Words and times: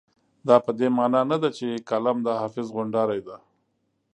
دا 0.47 0.55
په 0.65 0.71
دې 0.77 0.87
مانا 0.97 1.21
نه 1.31 1.37
ده 1.43 1.49
چې 1.57 1.67
کالم 1.89 2.17
د 2.23 2.27
حافظ 2.41 2.67
غونډارۍ 2.75 3.21
ده. 3.27 3.37